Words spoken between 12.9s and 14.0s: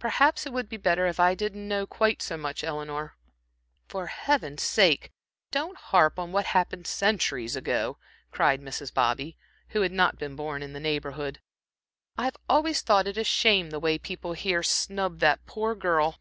it a shame the way